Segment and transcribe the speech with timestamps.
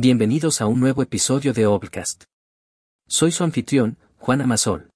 [0.00, 2.22] Bienvenidos a un nuevo episodio de Obcast.
[3.08, 4.90] Soy su anfitrión, Juan Amasol.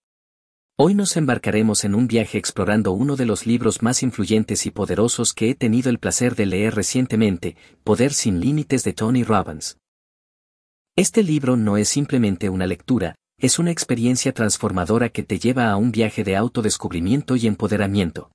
[0.79, 5.35] Hoy nos embarcaremos en un viaje explorando uno de los libros más influyentes y poderosos
[5.35, 9.77] que he tenido el placer de leer recientemente, Poder sin Límites de Tony Robbins.
[10.95, 15.77] Este libro no es simplemente una lectura, es una experiencia transformadora que te lleva a
[15.79, 18.31] un viaje de autodescubrimiento y empoderamiento.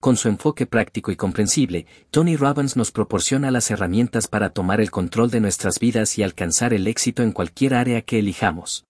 [0.00, 4.92] Con su enfoque práctico y comprensible, Tony Robbins nos proporciona las herramientas para tomar el
[4.92, 8.84] control de nuestras vidas y alcanzar el éxito en cualquier área que elijamos.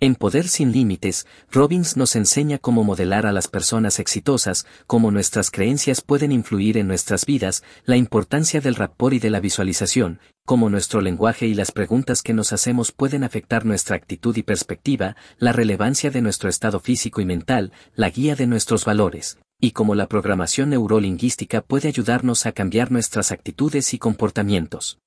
[0.00, 5.52] En Poder sin Límites, Robbins nos enseña cómo modelar a las personas exitosas, cómo nuestras
[5.52, 10.70] creencias pueden influir en nuestras vidas, la importancia del rapport y de la visualización, cómo
[10.70, 15.52] nuestro lenguaje y las preguntas que nos hacemos pueden afectar nuestra actitud y perspectiva, la
[15.52, 20.08] relevancia de nuestro estado físico y mental, la guía de nuestros valores, y cómo la
[20.08, 24.98] programación neurolingüística puede ayudarnos a cambiar nuestras actitudes y comportamientos.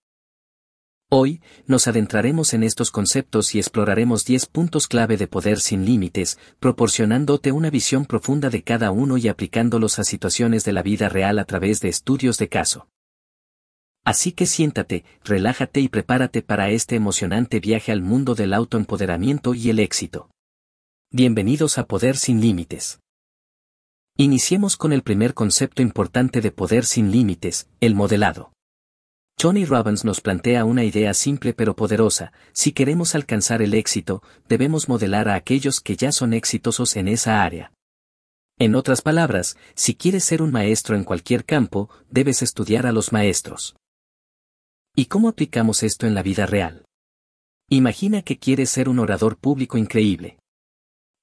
[1.12, 6.40] Hoy, nos adentraremos en estos conceptos y exploraremos 10 puntos clave de poder sin límites,
[6.60, 11.38] proporcionándote una visión profunda de cada uno y aplicándolos a situaciones de la vida real
[11.38, 12.90] a través de estudios de caso.
[14.04, 19.70] Así que siéntate, relájate y prepárate para este emocionante viaje al mundo del autoempoderamiento y
[19.70, 20.32] el éxito.
[21.12, 23.00] Bienvenidos a Poder sin Límites.
[24.20, 28.52] Iniciemos con el primer concepto importante de poder sin límites, el modelado.
[29.38, 34.90] Tony Robbins nos plantea una idea simple pero poderosa, si queremos alcanzar el éxito, debemos
[34.90, 37.72] modelar a aquellos que ya son exitosos en esa área.
[38.58, 43.14] En otras palabras, si quieres ser un maestro en cualquier campo, debes estudiar a los
[43.14, 43.76] maestros.
[44.96, 46.86] ¿Y cómo aplicamos esto en la vida real?
[47.70, 50.40] Imagina que quieres ser un orador público increíble.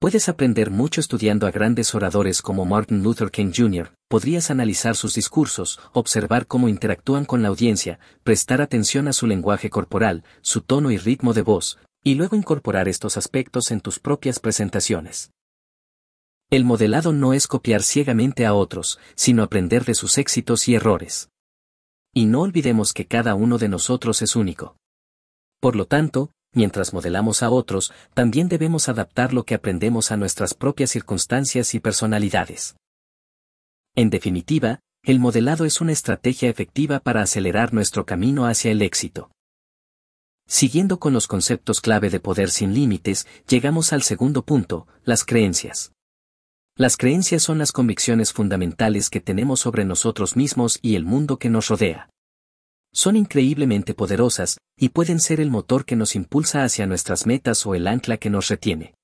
[0.05, 5.15] Puedes aprender mucho estudiando a grandes oradores como Martin Luther King Jr., podrías analizar sus
[5.15, 10.91] discursos, observar cómo interactúan con la audiencia, prestar atención a su lenguaje corporal, su tono
[10.91, 15.31] y ritmo de voz, y luego incorporar estos aspectos en tus propias presentaciones.
[16.51, 21.31] El modelado no es copiar ciegamente a otros, sino aprender de sus éxitos y errores.
[22.13, 24.77] Y no olvidemos que cada uno de nosotros es único.
[25.63, 30.55] Por lo tanto, mientras modelamos a otros, también debemos adaptar lo que aprendemos a nuestras
[30.55, 32.77] propias circunstancias y personalidades.
[33.95, 39.31] En definitiva, el modelado es una estrategia efectiva para acelerar nuestro camino hacia el éxito.
[40.47, 45.93] Siguiendo con los conceptos clave de poder sin límites, llegamos al segundo punto, las creencias.
[46.77, 51.51] Las creencias son las convicciones fundamentales que tenemos sobre nosotros mismos y el mundo que
[51.51, 52.09] nos rodea
[52.95, 57.75] son increíblemente poderosas, y pueden ser el motor que nos impulsa hacia nuestras metas o
[57.75, 58.95] el ancla que nos retiene.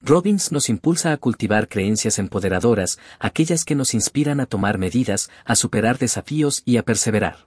[0.00, 5.56] Robbins nos impulsa a cultivar creencias empoderadoras, aquellas que nos inspiran a tomar medidas, a
[5.56, 7.46] superar desafíos y a perseverar.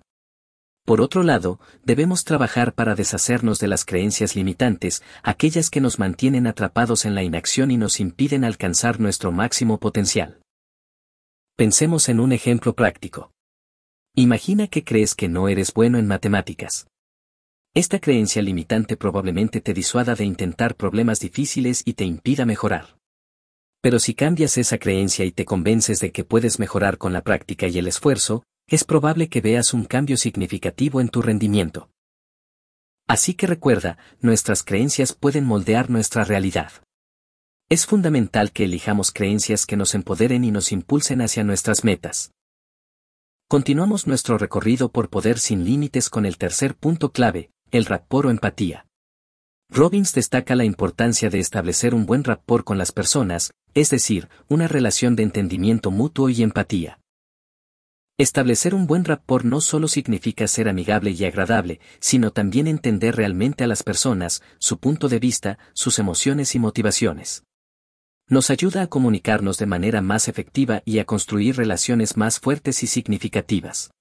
[0.86, 6.48] Por otro lado, debemos trabajar para deshacernos de las creencias limitantes, aquellas que nos mantienen
[6.48, 10.42] atrapados en la inacción y nos impiden alcanzar nuestro máximo potencial.
[11.56, 13.32] Pensemos en un ejemplo práctico.
[14.20, 16.88] Imagina que crees que no eres bueno en matemáticas.
[17.74, 22.98] Esta creencia limitante probablemente te disuada de intentar problemas difíciles y te impida mejorar.
[23.82, 27.70] Pero si cambias esa creencia y te convences de que puedes mejorar con la práctica
[27.70, 31.90] y el esfuerzo, es probable que veas un cambio significativo en tu rendimiento.
[33.08, 36.74] Así que recuerda, nuestras creencias pueden moldear nuestra realidad.
[37.70, 42.34] Es fundamental que elijamos creencias que nos empoderen y nos impulsen hacia nuestras metas.
[43.52, 48.30] Continuamos nuestro recorrido por poder sin límites con el tercer punto clave, el rapport o
[48.30, 48.86] empatía.
[49.72, 54.68] Robbins destaca la importancia de establecer un buen rapport con las personas, es decir, una
[54.68, 57.00] relación de entendimiento mutuo y empatía.
[58.20, 63.64] Establecer un buen rapport no solo significa ser amigable y agradable, sino también entender realmente
[63.64, 67.46] a las personas, su punto de vista, sus emociones y motivaciones
[68.30, 72.88] nos ayuda a comunicarnos de manera más efectiva y a construir relaciones más fuertes y
[72.88, 73.92] significativas.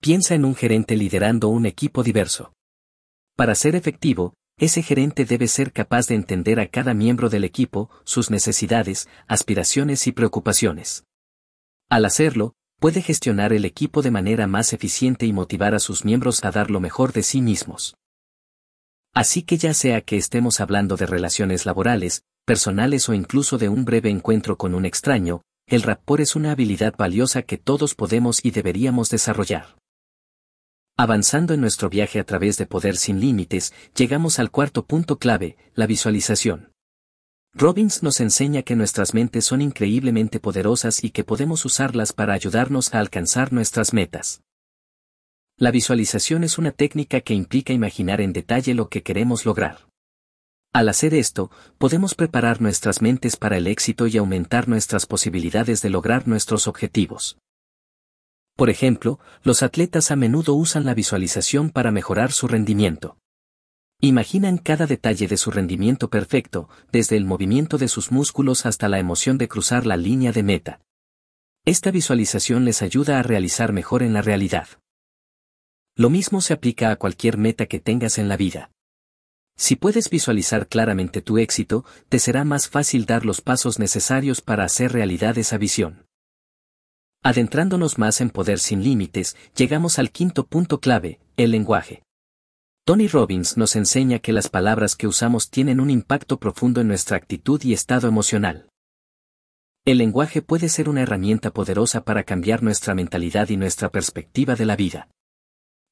[0.00, 2.54] Piensa en un gerente liderando un equipo diverso.
[3.36, 7.90] Para ser efectivo, ese gerente debe ser capaz de entender a cada miembro del equipo,
[8.04, 11.04] sus necesidades, aspiraciones y preocupaciones.
[11.90, 16.42] Al hacerlo, puede gestionar el equipo de manera más eficiente y motivar a sus miembros
[16.44, 17.94] a dar lo mejor de sí mismos.
[19.12, 23.84] Así que ya sea que estemos hablando de relaciones laborales, personales o incluso de un
[23.84, 28.50] breve encuentro con un extraño, el rapport es una habilidad valiosa que todos podemos y
[28.50, 29.76] deberíamos desarrollar.
[30.96, 35.56] Avanzando en nuestro viaje a través de poder sin límites, llegamos al cuarto punto clave,
[35.74, 36.72] la visualización.
[37.52, 42.94] Robbins nos enseña que nuestras mentes son increíblemente poderosas y que podemos usarlas para ayudarnos
[42.94, 44.42] a alcanzar nuestras metas.
[45.56, 49.89] La visualización es una técnica que implica imaginar en detalle lo que queremos lograr.
[50.72, 55.90] Al hacer esto, podemos preparar nuestras mentes para el éxito y aumentar nuestras posibilidades de
[55.90, 57.38] lograr nuestros objetivos.
[58.56, 63.16] Por ejemplo, los atletas a menudo usan la visualización para mejorar su rendimiento.
[64.00, 69.00] Imaginan cada detalle de su rendimiento perfecto, desde el movimiento de sus músculos hasta la
[69.00, 70.80] emoción de cruzar la línea de meta.
[71.64, 74.68] Esta visualización les ayuda a realizar mejor en la realidad.
[75.96, 78.70] Lo mismo se aplica a cualquier meta que tengas en la vida.
[79.60, 84.64] Si puedes visualizar claramente tu éxito, te será más fácil dar los pasos necesarios para
[84.64, 86.06] hacer realidad esa visión.
[87.22, 92.02] Adentrándonos más en poder sin límites, llegamos al quinto punto clave, el lenguaje.
[92.86, 97.18] Tony Robbins nos enseña que las palabras que usamos tienen un impacto profundo en nuestra
[97.18, 98.70] actitud y estado emocional.
[99.84, 104.64] El lenguaje puede ser una herramienta poderosa para cambiar nuestra mentalidad y nuestra perspectiva de
[104.64, 105.10] la vida.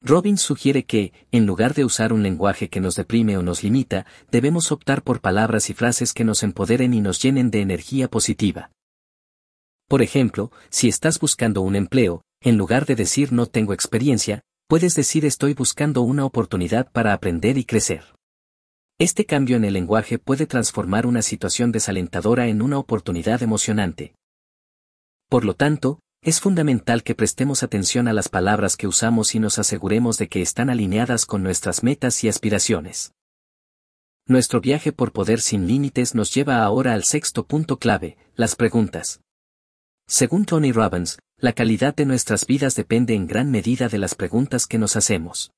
[0.01, 4.07] Robbins sugiere que, en lugar de usar un lenguaje que nos deprime o nos limita,
[4.31, 8.71] debemos optar por palabras y frases que nos empoderen y nos llenen de energía positiva.
[9.89, 14.95] Por ejemplo, si estás buscando un empleo, en lugar de decir no tengo experiencia, puedes
[14.95, 18.05] decir estoy buscando una oportunidad para aprender y crecer.
[19.01, 24.15] Este cambio en el lenguaje puede transformar una situación desalentadora en una oportunidad emocionante.
[25.29, 29.59] Por lo tanto, es fundamental que prestemos atención a las palabras que usamos y nos
[29.59, 33.13] aseguremos de que están alineadas con nuestras metas y aspiraciones.
[34.27, 39.21] Nuestro viaje por poder sin límites nos lleva ahora al sexto punto clave, las preguntas.
[40.07, 44.67] Según Tony Robbins, la calidad de nuestras vidas depende en gran medida de las preguntas
[44.67, 45.53] que nos hacemos.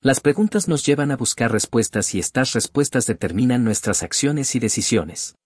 [0.00, 5.36] Las preguntas nos llevan a buscar respuestas y estas respuestas determinan nuestras acciones y decisiones.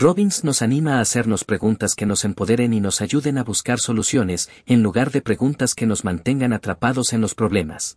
[0.00, 4.48] Robbins nos anima a hacernos preguntas que nos empoderen y nos ayuden a buscar soluciones,
[4.64, 7.96] en lugar de preguntas que nos mantengan atrapados en los problemas.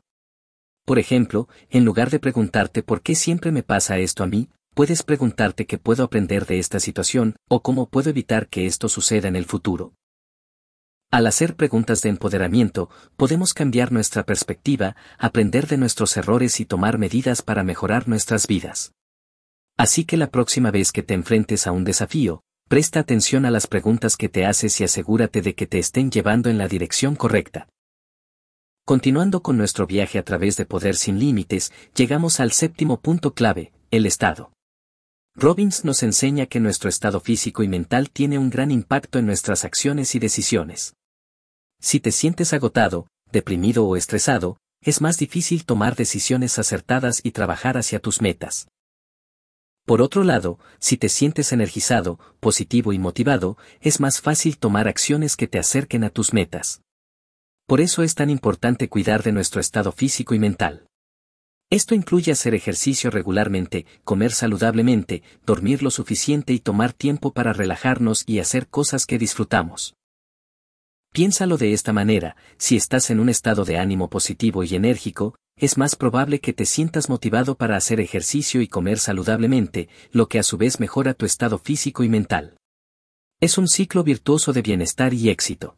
[0.83, 5.03] Por ejemplo, en lugar de preguntarte por qué siempre me pasa esto a mí, puedes
[5.03, 9.35] preguntarte qué puedo aprender de esta situación, o cómo puedo evitar que esto suceda en
[9.35, 9.93] el futuro.
[11.11, 16.97] Al hacer preguntas de empoderamiento, podemos cambiar nuestra perspectiva, aprender de nuestros errores y tomar
[16.97, 18.91] medidas para mejorar nuestras vidas.
[19.77, 23.67] Así que la próxima vez que te enfrentes a un desafío, presta atención a las
[23.67, 27.67] preguntas que te haces y asegúrate de que te estén llevando en la dirección correcta.
[28.85, 33.71] Continuando con nuestro viaje a través de Poder sin Límites, llegamos al séptimo punto clave,
[33.91, 34.51] el estado.
[35.35, 39.63] Robbins nos enseña que nuestro estado físico y mental tiene un gran impacto en nuestras
[39.63, 40.95] acciones y decisiones.
[41.79, 47.77] Si te sientes agotado, deprimido o estresado, es más difícil tomar decisiones acertadas y trabajar
[47.77, 48.67] hacia tus metas.
[49.91, 55.35] Por otro lado, si te sientes energizado, positivo y motivado, es más fácil tomar acciones
[55.35, 56.81] que te acerquen a tus metas.
[57.67, 60.87] Por eso es tan importante cuidar de nuestro estado físico y mental.
[61.69, 68.23] Esto incluye hacer ejercicio regularmente, comer saludablemente, dormir lo suficiente y tomar tiempo para relajarnos
[68.25, 69.95] y hacer cosas que disfrutamos.
[71.11, 75.77] Piénsalo de esta manera, si estás en un estado de ánimo positivo y enérgico, es
[75.77, 80.43] más probable que te sientas motivado para hacer ejercicio y comer saludablemente, lo que a
[80.43, 82.57] su vez mejora tu estado físico y mental.
[83.39, 85.77] Es un ciclo virtuoso de bienestar y éxito.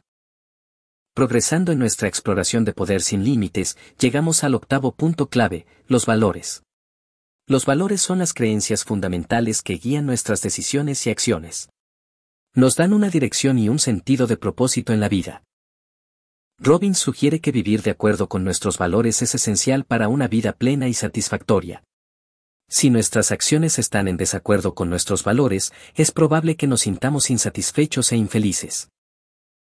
[1.12, 6.62] Progresando en nuestra exploración de poder sin límites, llegamos al octavo punto clave, los valores.
[7.46, 11.68] Los valores son las creencias fundamentales que guían nuestras decisiones y acciones.
[12.54, 15.44] Nos dan una dirección y un sentido de propósito en la vida.
[16.58, 20.86] Robbins sugiere que vivir de acuerdo con nuestros valores es esencial para una vida plena
[20.88, 21.82] y satisfactoria.
[22.68, 28.12] Si nuestras acciones están en desacuerdo con nuestros valores, es probable que nos sintamos insatisfechos
[28.12, 28.88] e infelices.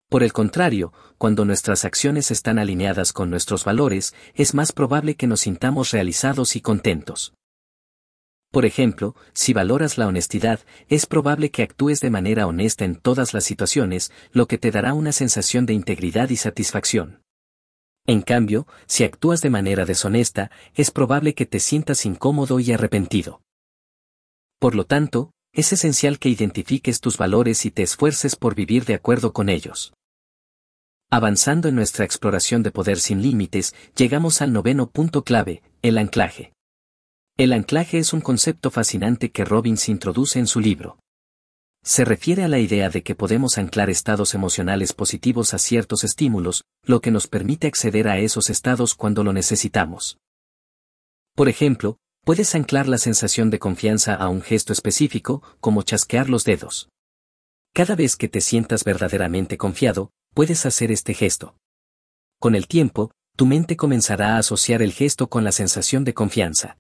[0.08, 5.28] Por el contrario, cuando nuestras acciones están alineadas con nuestros valores, es más probable que
[5.28, 7.32] nos sintamos realizados y contentos.
[8.50, 13.32] Por ejemplo, si valoras la honestidad, es probable que actúes de manera honesta en todas
[13.32, 17.22] las situaciones, lo que te dará una sensación de integridad y satisfacción.
[18.06, 23.40] En cambio, si actúas de manera deshonesta, es probable que te sientas incómodo y arrepentido.
[24.58, 28.94] Por lo tanto, es esencial que identifiques tus valores y te esfuerces por vivir de
[28.94, 29.92] acuerdo con ellos.
[31.08, 36.52] Avanzando en nuestra exploración de poder sin límites, llegamos al noveno punto clave, el anclaje.
[37.40, 40.98] El anclaje es un concepto fascinante que Robbins introduce en su libro.
[41.82, 46.64] Se refiere a la idea de que podemos anclar estados emocionales positivos a ciertos estímulos,
[46.84, 50.18] lo que nos permite acceder a esos estados cuando lo necesitamos.
[51.34, 56.44] Por ejemplo, puedes anclar la sensación de confianza a un gesto específico, como chasquear los
[56.44, 56.90] dedos.
[57.72, 61.56] Cada vez que te sientas verdaderamente confiado, puedes hacer este gesto.
[62.38, 66.76] Con el tiempo, tu mente comenzará a asociar el gesto con la sensación de confianza.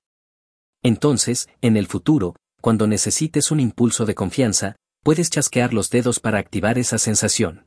[0.82, 6.38] Entonces, en el futuro, cuando necesites un impulso de confianza, puedes chasquear los dedos para
[6.38, 7.66] activar esa sensación.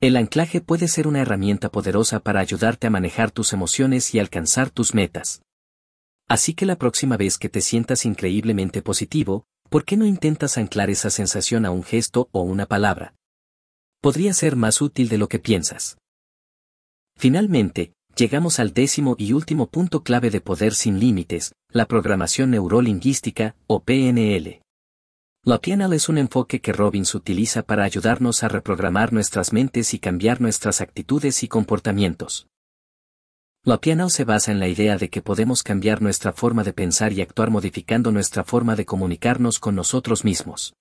[0.00, 4.70] El anclaje puede ser una herramienta poderosa para ayudarte a manejar tus emociones y alcanzar
[4.70, 5.42] tus metas.
[6.28, 10.90] Así que la próxima vez que te sientas increíblemente positivo, ¿por qué no intentas anclar
[10.90, 13.14] esa sensación a un gesto o una palabra?
[14.00, 15.98] Podría ser más útil de lo que piensas.
[17.16, 23.54] Finalmente, llegamos al décimo y último punto clave de poder sin límites, la programación neurolingüística,
[23.68, 24.60] o PNL.
[25.44, 30.00] La PNL es un enfoque que Robbins utiliza para ayudarnos a reprogramar nuestras mentes y
[30.00, 32.48] cambiar nuestras actitudes y comportamientos.
[33.62, 37.12] La PNL se basa en la idea de que podemos cambiar nuestra forma de pensar
[37.12, 40.74] y actuar modificando nuestra forma de comunicarnos con nosotros mismos.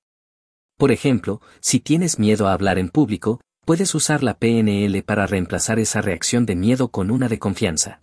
[0.78, 5.78] Por ejemplo, si tienes miedo a hablar en público, puedes usar la PNL para reemplazar
[5.78, 8.02] esa reacción de miedo con una de confianza.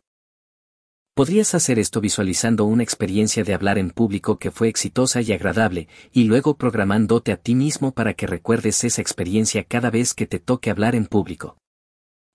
[1.15, 5.89] Podrías hacer esto visualizando una experiencia de hablar en público que fue exitosa y agradable,
[6.13, 10.39] y luego programándote a ti mismo para que recuerdes esa experiencia cada vez que te
[10.39, 11.57] toque hablar en público.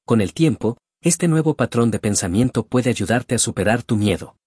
[0.07, 4.37] Con el tiempo, este nuevo patrón de pensamiento puede ayudarte a superar tu miedo.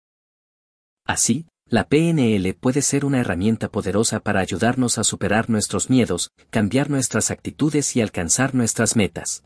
[1.07, 6.91] Así, la PNL puede ser una herramienta poderosa para ayudarnos a superar nuestros miedos, cambiar
[6.91, 9.43] nuestras actitudes y alcanzar nuestras metas.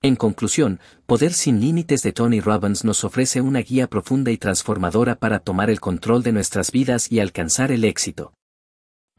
[0.00, 5.16] En conclusión, Poder sin Límites de Tony Robbins nos ofrece una guía profunda y transformadora
[5.16, 8.32] para tomar el control de nuestras vidas y alcanzar el éxito.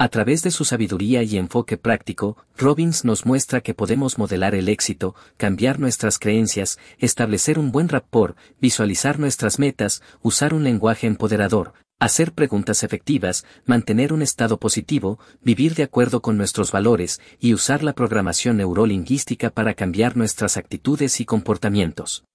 [0.03, 4.67] A través de su sabiduría y enfoque práctico, Robbins nos muestra que podemos modelar el
[4.67, 11.72] éxito, cambiar nuestras creencias, establecer un buen rapport, visualizar nuestras metas, usar un lenguaje empoderador,
[12.00, 17.81] hacer preguntas efectivas, mantener un estado positivo, vivir de acuerdo con nuestros valores y usar
[17.81, 22.25] la programación neurolingüística para cambiar nuestras actitudes y comportamientos.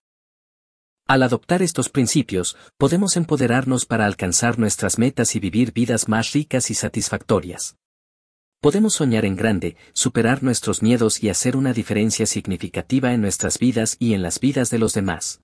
[1.08, 6.70] Al adoptar estos principios, podemos empoderarnos para alcanzar nuestras metas y vivir vidas más ricas
[6.70, 7.78] y satisfactorias.
[8.60, 13.96] Podemos soñar en grande, superar nuestros miedos y hacer una diferencia significativa en nuestras vidas
[13.98, 15.40] y en las vidas de los demás.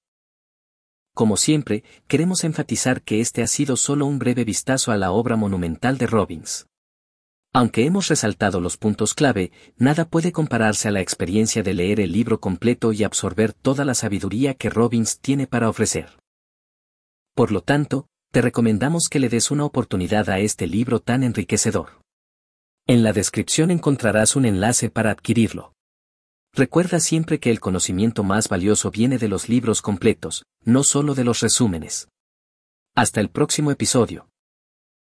[1.15, 5.37] Como siempre, queremos enfatizar que este ha sido solo un breve vistazo a la obra
[5.37, 6.67] monumental de Robbins.
[7.57, 12.11] Aunque hemos resaltado los puntos clave, nada puede compararse a la experiencia de leer el
[12.11, 16.19] libro completo y absorber toda la sabiduría que Robbins tiene para ofrecer.
[17.33, 22.01] Por lo tanto, te recomendamos que le des una oportunidad a este libro tan enriquecedor.
[22.89, 25.75] En la descripción encontrarás un enlace para adquirirlo.
[26.53, 31.23] Recuerda siempre que el conocimiento más valioso viene de los libros completos, no solo de
[31.23, 32.09] los resúmenes.
[32.97, 34.29] Hasta el próximo episodio.